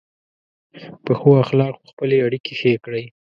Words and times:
په 1.03 1.11
ښو 1.19 1.29
اخلاقو 1.43 1.89
خپلې 1.91 2.15
اړیکې 2.25 2.53
ښې 2.59 2.73
کړئ. 2.83 3.05